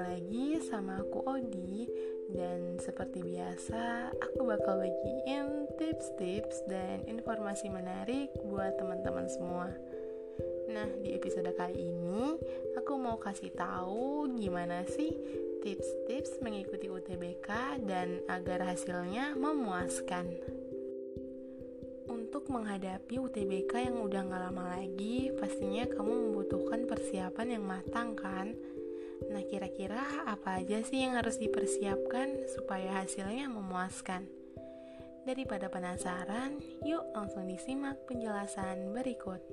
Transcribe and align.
lagi 0.00 0.56
sama 0.64 1.04
aku 1.04 1.20
Odi. 1.28 1.84
Dan 2.30 2.78
seperti 2.78 3.26
biasa 3.26 4.14
aku 4.14 4.46
bakal 4.46 4.80
bagiin 4.80 5.66
tips-tips 5.76 6.62
dan 6.70 7.02
informasi 7.10 7.66
menarik 7.66 8.30
buat 8.46 8.78
teman-teman 8.78 9.26
semua. 9.26 9.68
Nah 10.70 10.86
di 11.02 11.10
episode 11.18 11.50
kali 11.58 11.90
ini 11.90 12.38
aku 12.78 12.94
mau 12.94 13.18
kasih 13.18 13.50
tahu 13.50 14.30
gimana 14.38 14.86
sih 14.86 15.10
tips-tips 15.60 16.38
mengikuti 16.38 16.86
UTBK 16.86 17.82
dan 17.82 18.22
agar 18.30 18.62
hasilnya 18.62 19.34
memuaskan. 19.34 20.30
Untuk 22.10 22.50
menghadapi 22.50 23.22
UTBK 23.22 23.90
yang 23.90 24.02
udah 24.02 24.26
gak 24.26 24.42
lama 24.50 24.78
lagi, 24.78 25.30
pastinya 25.38 25.86
kamu 25.86 26.10
membutuhkan 26.10 26.86
persiapan 26.90 27.58
yang 27.58 27.64
matang 27.66 28.18
kan? 28.18 28.50
Nah, 29.28 29.44
kira-kira 29.44 30.24
apa 30.24 30.64
aja 30.64 30.80
sih 30.80 31.04
yang 31.04 31.20
harus 31.20 31.36
dipersiapkan 31.36 32.48
supaya 32.48 33.04
hasilnya 33.04 33.52
memuaskan? 33.52 34.24
Daripada 35.28 35.68
penasaran, 35.68 36.56
yuk 36.80 37.04
langsung 37.12 37.44
disimak 37.44 38.00
penjelasan 38.08 38.96
berikut. 38.96 39.44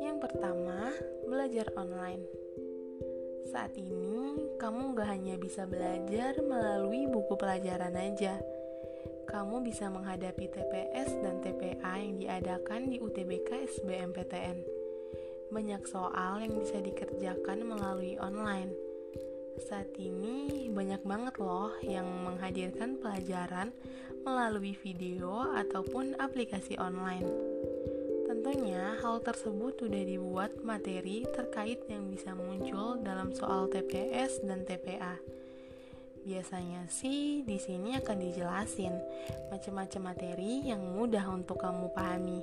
Yang 0.00 0.16
pertama, 0.24 0.96
belajar 1.28 1.68
online. 1.76 2.24
Saat 3.52 3.76
ini, 3.76 4.56
kamu 4.56 4.96
gak 4.96 5.12
hanya 5.12 5.36
bisa 5.36 5.68
belajar 5.68 6.40
melalui 6.40 7.04
buku 7.04 7.36
pelajaran 7.36 7.92
aja, 7.92 8.40
kamu 9.28 9.66
bisa 9.66 9.90
menghadapi 9.90 10.46
TPS 10.46 11.10
dan 11.20 11.42
TPA 11.42 11.94
yang 12.00 12.16
diadakan 12.16 12.88
di 12.88 13.02
UTBK 13.02 13.66
SBMPTN. 13.76 14.73
Banyak 15.54 15.86
soal 15.86 16.42
yang 16.42 16.58
bisa 16.58 16.82
dikerjakan 16.82 17.62
melalui 17.62 18.18
online. 18.18 18.74
Saat 19.70 19.94
ini 20.02 20.66
banyak 20.74 21.06
banget 21.06 21.38
loh 21.38 21.70
yang 21.78 22.10
menghadirkan 22.26 22.98
pelajaran 22.98 23.70
melalui 24.26 24.74
video 24.74 25.46
ataupun 25.54 26.18
aplikasi 26.18 26.74
online. 26.74 27.30
Tentunya 28.26 28.98
hal 28.98 29.22
tersebut 29.22 29.78
sudah 29.78 30.02
dibuat 30.02 30.58
materi 30.66 31.22
terkait 31.30 31.86
yang 31.86 32.10
bisa 32.10 32.34
muncul 32.34 32.98
dalam 32.98 33.30
soal 33.30 33.70
TPS 33.70 34.42
dan 34.42 34.66
TPA 34.66 35.22
Biasanya 36.24 36.88
sih 36.88 37.44
di 37.44 37.60
sini 37.60 38.00
akan 38.00 38.16
dijelasin 38.16 38.96
macam-macam 39.52 40.02
materi 40.08 40.64
yang 40.64 40.80
mudah 40.80 41.28
untuk 41.28 41.60
kamu 41.60 41.92
pahami. 41.92 42.40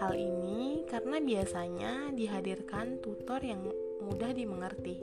Hal 0.00 0.16
ini 0.16 0.88
karena 0.88 1.20
biasanya 1.20 2.08
dihadirkan 2.16 3.04
tutor 3.04 3.44
yang 3.44 3.60
mudah 4.00 4.32
dimengerti. 4.32 4.96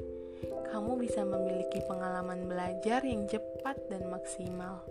Kamu 0.73 0.98
bisa 0.98 1.22
memiliki 1.22 1.86
pengalaman 1.86 2.50
belajar 2.50 3.06
yang 3.06 3.30
cepat 3.30 3.78
dan 3.94 4.09
maksimal. 4.09 4.81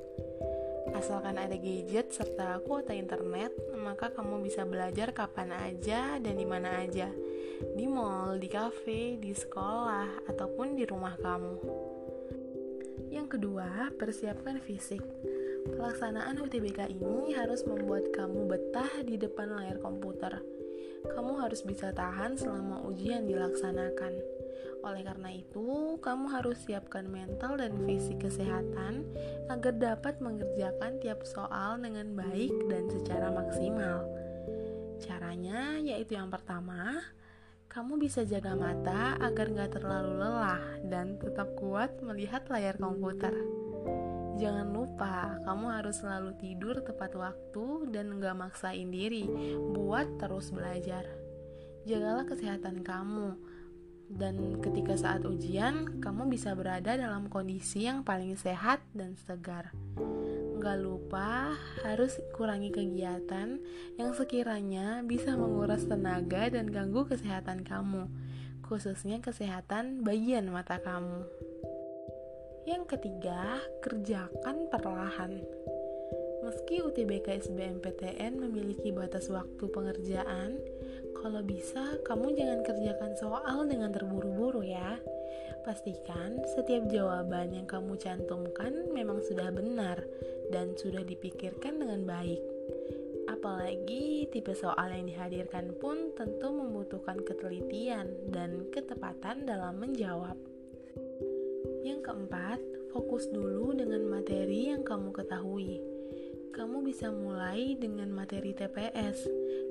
Asalkan 0.94 1.34
ada 1.34 1.58
gadget 1.58 2.14
serta 2.14 2.62
kuota 2.62 2.94
internet, 2.94 3.50
maka 3.74 4.14
kamu 4.14 4.46
bisa 4.46 4.62
belajar 4.62 5.10
kapan 5.10 5.50
aja 5.50 6.22
dan 6.22 6.38
di 6.38 6.46
mana 6.46 6.86
aja. 6.86 7.10
Di 7.74 7.90
mall, 7.90 8.38
di 8.38 8.46
kafe, 8.46 9.18
di 9.18 9.34
sekolah, 9.34 10.30
ataupun 10.30 10.78
di 10.78 10.86
rumah 10.86 11.18
kamu. 11.18 11.54
Yang 13.10 13.26
kedua, 13.38 13.90
persiapkan 13.98 14.62
fisik. 14.62 15.02
Pelaksanaan 15.74 16.38
UTBK 16.38 16.86
ini 16.94 17.34
harus 17.34 17.66
membuat 17.66 18.14
kamu 18.14 18.46
betah 18.46 19.02
di 19.02 19.18
depan 19.18 19.50
layar 19.50 19.82
komputer. 19.82 20.38
Kamu 21.10 21.42
harus 21.42 21.66
bisa 21.66 21.90
tahan 21.90 22.38
selama 22.38 22.86
ujian 22.86 23.26
dilaksanakan. 23.26 24.14
Oleh 24.86 25.02
karena 25.02 25.34
itu, 25.34 25.98
kamu 25.98 26.30
harus 26.30 26.62
siapkan 26.62 27.10
mental 27.10 27.58
dan 27.58 27.74
fisik 27.82 28.22
kesehatan 28.22 29.02
agar 29.50 29.74
dapat 29.74 30.22
mengerjakan 30.22 31.02
tiap 31.02 31.26
soal 31.26 31.82
dengan 31.82 32.14
baik 32.14 32.54
dan 32.70 32.86
secara 32.86 33.34
maksimal. 33.34 34.06
Caranya 35.02 35.82
yaitu 35.82 36.14
yang 36.14 36.30
pertama, 36.30 37.02
kamu 37.66 37.98
bisa 37.98 38.22
jaga 38.22 38.54
mata 38.54 39.18
agar 39.18 39.50
nggak 39.50 39.74
terlalu 39.74 40.22
lelah 40.22 40.62
dan 40.86 41.18
tetap 41.18 41.50
kuat 41.58 41.98
melihat 42.00 42.46
layar 42.46 42.78
komputer. 42.78 43.34
Jangan 44.36 44.68
lupa, 44.68 45.40
kamu 45.48 45.66
harus 45.72 46.04
selalu 46.04 46.36
tidur 46.36 46.84
tepat 46.84 47.16
waktu 47.16 47.88
dan 47.88 48.20
nggak 48.20 48.36
maksain 48.36 48.92
diri 48.92 49.24
buat 49.72 50.20
terus 50.20 50.52
belajar. 50.52 51.08
Jagalah 51.88 52.28
kesehatan 52.28 52.84
kamu, 52.84 53.32
dan 54.06 54.62
ketika 54.62 54.94
saat 54.94 55.26
ujian, 55.26 55.98
kamu 55.98 56.30
bisa 56.30 56.54
berada 56.54 56.94
dalam 56.94 57.26
kondisi 57.26 57.90
yang 57.90 58.06
paling 58.06 58.38
sehat 58.38 58.78
dan 58.94 59.18
segar. 59.18 59.74
Gak 60.62 60.78
lupa 60.78 61.58
harus 61.82 62.14
kurangi 62.34 62.70
kegiatan 62.70 63.58
yang 63.98 64.10
sekiranya 64.14 65.02
bisa 65.02 65.34
menguras 65.34 65.86
tenaga 65.90 66.46
dan 66.54 66.70
ganggu 66.70 67.06
kesehatan 67.06 67.66
kamu, 67.66 68.06
khususnya 68.62 69.18
kesehatan 69.18 70.06
bagian 70.06 70.50
mata 70.54 70.78
kamu. 70.78 71.26
Yang 72.66 72.98
ketiga, 72.98 73.62
kerjakan 73.78 74.66
perlahan. 74.66 75.38
Meski 76.42 76.82
UTBK 76.82 77.46
SBMPTN 77.46 78.42
memiliki 78.42 78.90
batas 78.90 79.30
waktu 79.30 79.70
pengerjaan, 79.70 80.58
kalau 81.14 81.46
bisa 81.46 82.02
kamu 82.02 82.34
jangan 82.34 82.66
kerjakan 82.66 83.12
soal 83.18 83.70
dengan 83.70 83.94
terburu-buru 83.94 84.66
ya. 84.66 84.98
Pastikan 85.62 86.42
setiap 86.58 86.90
jawaban 86.90 87.54
yang 87.54 87.70
kamu 87.70 87.98
cantumkan 87.98 88.90
memang 88.90 89.22
sudah 89.22 89.50
benar 89.54 90.02
dan 90.50 90.74
sudah 90.74 91.06
dipikirkan 91.06 91.78
dengan 91.82 92.02
baik. 92.02 92.42
Apalagi 93.26 94.30
tipe 94.30 94.54
soal 94.54 94.90
yang 94.94 95.06
dihadirkan 95.10 95.74
pun 95.82 96.14
tentu 96.14 96.50
membutuhkan 96.50 97.22
ketelitian 97.22 98.10
dan 98.30 98.70
ketepatan 98.70 99.46
dalam 99.46 99.82
menjawab. 99.82 100.55
Yang 101.86 102.10
keempat, 102.10 102.58
fokus 102.90 103.30
dulu 103.30 103.70
dengan 103.70 104.02
materi 104.10 104.74
yang 104.74 104.82
kamu 104.82 105.14
ketahui. 105.14 105.78
Kamu 106.50 106.82
bisa 106.82 107.14
mulai 107.14 107.78
dengan 107.78 108.10
materi 108.10 108.50
TPS, 108.50 109.22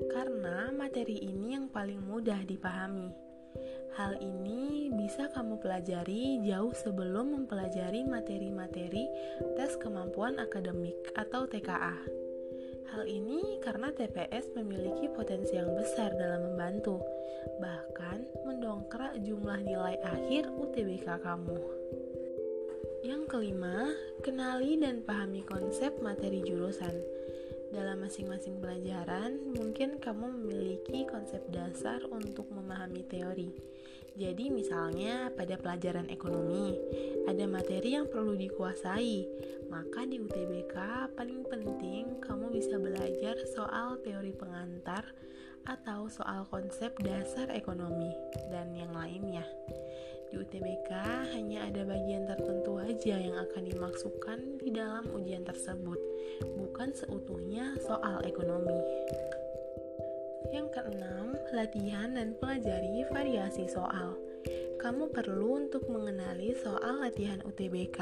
karena 0.08 0.72
materi 0.72 1.20
ini 1.20 1.52
yang 1.52 1.68
paling 1.68 2.00
mudah 2.00 2.40
dipahami. 2.48 3.12
Hal 4.00 4.16
ini 4.24 4.88
bisa 4.96 5.28
kamu 5.28 5.60
pelajari 5.60 6.40
jauh 6.40 6.72
sebelum 6.72 7.36
mempelajari 7.36 8.08
materi-materi 8.08 9.04
tes 9.60 9.76
kemampuan 9.76 10.40
akademik 10.40 10.96
atau 11.20 11.44
TKA. 11.44 12.00
Hal 12.96 13.04
ini 13.04 13.60
karena 13.60 13.92
TPS 13.92 14.56
memiliki 14.56 15.12
potensi 15.12 15.52
yang 15.52 15.68
besar 15.76 16.16
dalam 16.16 16.48
membantu, 16.48 16.96
bahkan 17.60 17.75
jumlah 19.20 19.64
nilai 19.64 19.96
akhir 20.04 20.52
UTBK 20.52 21.24
kamu. 21.24 21.60
Yang 23.06 23.22
kelima, 23.30 23.94
kenali 24.20 24.76
dan 24.76 25.00
pahami 25.06 25.46
konsep 25.46 25.96
materi 26.02 26.42
jurusan. 26.42 26.92
Dalam 27.70 28.02
masing-masing 28.02 28.62
pelajaran, 28.62 29.42
mungkin 29.52 29.98
kamu 29.98 30.26
memiliki 30.38 31.06
konsep 31.06 31.42
dasar 31.50 32.02
untuk 32.08 32.46
memahami 32.50 33.02
teori. 33.06 33.50
Jadi, 34.16 34.48
misalnya 34.48 35.28
pada 35.34 35.60
pelajaran 35.60 36.08
ekonomi, 36.08 36.72
ada 37.28 37.44
materi 37.44 38.00
yang 38.00 38.08
perlu 38.08 38.32
dikuasai. 38.32 39.28
Maka 39.68 40.08
di 40.08 40.16
UTBK 40.16 40.74
paling 41.12 41.44
penting 41.44 42.22
kamu 42.24 42.48
bisa 42.48 42.80
belajar 42.80 43.36
soal 43.52 44.00
teori 44.00 44.32
pengantar 44.32 45.04
atau 45.66 46.06
soal 46.06 46.46
konsep 46.46 46.94
dasar 47.02 47.50
ekonomi 47.50 48.14
dan 48.50 48.70
yang 48.74 48.90
lainnya. 48.94 49.42
Di 50.26 50.42
UTBK 50.42 50.90
hanya 51.34 51.70
ada 51.70 51.86
bagian 51.86 52.26
tertentu 52.26 52.82
aja 52.82 53.14
yang 53.14 53.38
akan 53.38 53.62
dimasukkan 53.62 54.38
di 54.58 54.74
dalam 54.74 55.06
ujian 55.14 55.46
tersebut, 55.46 55.98
bukan 56.58 56.90
seutuhnya 56.94 57.78
soal 57.82 58.22
ekonomi. 58.26 58.78
Yang 60.50 60.78
keenam, 60.78 61.34
latihan 61.54 62.14
dan 62.14 62.34
pelajari 62.38 63.06
variasi 63.10 63.70
soal 63.70 64.25
kamu 64.76 65.08
perlu 65.08 65.66
untuk 65.66 65.88
mengenali 65.88 66.52
soal 66.56 67.00
latihan 67.00 67.40
UTBK. 67.44 67.98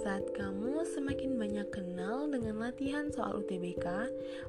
Saat 0.00 0.32
kamu 0.32 0.82
semakin 0.88 1.36
banyak 1.36 1.68
kenal 1.68 2.26
dengan 2.28 2.60
latihan 2.64 3.12
soal 3.12 3.44
UTBK, 3.44 3.86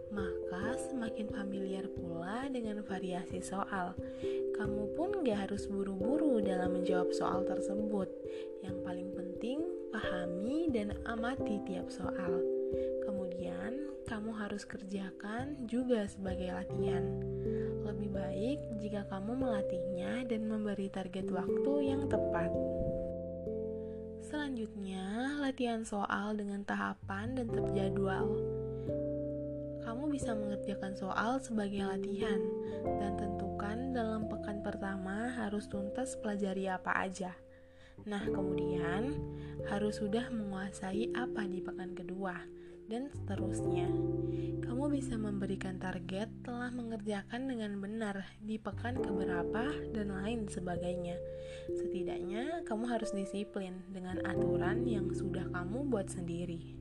maka 0.09 0.65
semakin 0.91 1.27
familiar 1.31 1.85
pula 1.91 2.47
dengan 2.47 2.79
variasi 2.83 3.43
soal. 3.43 3.93
Kamu 4.55 4.95
pun 4.95 5.23
gak 5.27 5.51
harus 5.51 5.67
buru-buru 5.67 6.39
dalam 6.39 6.79
menjawab 6.79 7.11
soal 7.11 7.43
tersebut. 7.43 8.07
Yang 8.63 8.77
paling 8.87 9.09
penting, 9.11 9.59
pahami 9.91 10.71
dan 10.71 10.95
amati 11.03 11.59
tiap 11.67 11.91
soal. 11.91 12.60
Kemudian, 13.03 13.91
kamu 14.11 14.35
harus 14.35 14.67
kerjakan 14.67 15.67
juga 15.71 16.03
sebagai 16.03 16.51
latihan. 16.51 17.03
Lebih 17.87 18.09
baik 18.11 18.59
jika 18.83 19.07
kamu 19.07 19.39
melatihnya 19.39 20.27
dan 20.27 20.51
memberi 20.51 20.91
target 20.91 21.31
waktu 21.31 21.73
yang 21.87 22.11
tepat. 22.11 22.51
Selanjutnya, 24.19 25.39
latihan 25.39 25.83
soal 25.87 26.35
dengan 26.35 26.63
tahapan 26.67 27.35
dan 27.39 27.47
terjadwal. 27.51 28.31
Kamu 29.81 30.07
bisa 30.13 30.35
mengerjakan 30.37 30.93
soal 30.95 31.39
sebagai 31.41 31.83
latihan 31.83 32.39
dan 32.99 33.17
tentukan 33.17 33.91
dalam 33.91 34.27
pekan 34.29 34.63
pertama 34.63 35.31
harus 35.35 35.67
tuntas 35.67 36.15
pelajari 36.19 36.67
apa 36.69 36.95
aja. 36.99 37.35
Nah, 38.07 38.23
kemudian 38.27 39.19
harus 39.67 39.99
sudah 39.99 40.31
menguasai 40.31 41.11
apa 41.13 41.45
di 41.45 41.59
pekan 41.59 41.93
kedua 41.93 42.60
dan 42.91 43.07
seterusnya. 43.07 43.87
Kamu 44.67 44.91
bisa 44.91 45.15
memberikan 45.15 45.79
target 45.79 46.27
telah 46.43 46.67
mengerjakan 46.75 47.47
dengan 47.47 47.79
benar 47.79 48.27
di 48.43 48.59
pekan 48.59 48.99
keberapa 48.99 49.71
dan 49.95 50.11
lain 50.11 50.51
sebagainya. 50.51 51.15
Setidaknya 51.71 52.67
kamu 52.67 52.91
harus 52.91 53.15
disiplin 53.15 53.79
dengan 53.87 54.19
aturan 54.27 54.83
yang 54.83 55.07
sudah 55.15 55.47
kamu 55.55 55.87
buat 55.87 56.11
sendiri. 56.11 56.75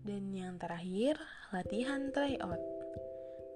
Dan 0.00 0.32
yang 0.32 0.56
terakhir, 0.56 1.20
latihan 1.52 2.08
tryout. 2.08 2.62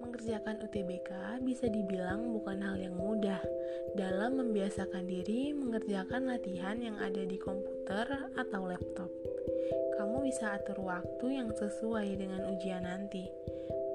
Mengerjakan 0.05 0.61
UTBK 0.61 1.41
bisa 1.41 1.65
dibilang 1.73 2.37
bukan 2.37 2.61
hal 2.61 2.76
yang 2.76 2.93
mudah 2.93 3.41
dalam 3.97 4.37
membiasakan 4.37 5.09
diri 5.09 5.56
mengerjakan 5.56 6.29
latihan 6.29 6.76
yang 6.76 7.00
ada 7.00 7.25
di 7.25 7.41
komputer 7.41 8.29
atau 8.37 8.69
laptop 8.69 9.33
bisa 10.25 10.56
atur 10.56 10.81
waktu 10.81 11.37
yang 11.37 11.53
sesuai 11.53 12.17
dengan 12.17 12.49
ujian 12.49 12.88
nanti. 12.88 13.29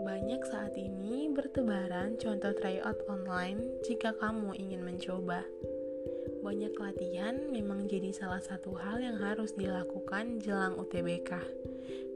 Banyak 0.06 0.46
saat 0.46 0.78
ini 0.78 1.26
bertebaran 1.34 2.22
contoh 2.22 2.54
tryout 2.54 3.02
online 3.10 3.82
jika 3.82 4.14
kamu 4.14 4.54
ingin 4.54 4.86
mencoba. 4.86 5.42
Banyak 6.46 6.78
latihan 6.78 7.36
memang 7.50 7.90
jadi 7.90 8.14
salah 8.14 8.40
satu 8.40 8.78
hal 8.78 9.02
yang 9.02 9.18
harus 9.18 9.58
dilakukan 9.58 10.38
jelang 10.40 10.78
UTBK. 10.78 11.34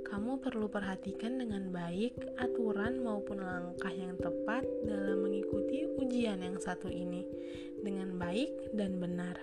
Kamu 0.06 0.38
perlu 0.46 0.70
perhatikan 0.70 1.42
dengan 1.42 1.74
baik 1.74 2.14
aturan 2.38 3.02
maupun 3.02 3.42
langkah 3.42 3.92
yang 3.92 4.14
tepat 4.22 4.62
dalam 4.86 5.26
mengikuti 5.26 5.90
ujian 5.98 6.38
yang 6.38 6.62
satu 6.62 6.86
ini 6.86 7.26
dengan 7.82 8.14
baik 8.22 8.78
dan 8.78 9.02
benar. 9.02 9.42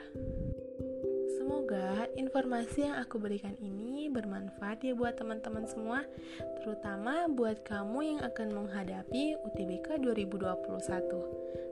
Semoga 1.51 2.07
informasi 2.15 2.87
yang 2.87 2.95
aku 3.03 3.19
berikan 3.19 3.59
ini 3.59 4.07
bermanfaat 4.07 4.87
ya 4.87 4.95
buat 4.95 5.19
teman-teman 5.19 5.67
semua, 5.67 6.07
terutama 6.63 7.27
buat 7.27 7.67
kamu 7.67 7.99
yang 8.07 8.21
akan 8.23 8.55
menghadapi 8.55 9.35
UTBK 9.35 9.99
2021. 9.99 10.47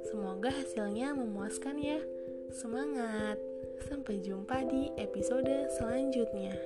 Semoga 0.02 0.50
hasilnya 0.50 1.14
memuaskan 1.14 1.78
ya. 1.78 2.02
Semangat! 2.50 3.38
Sampai 3.86 4.18
jumpa 4.18 4.66
di 4.66 4.90
episode 4.98 5.70
selanjutnya. 5.78 6.58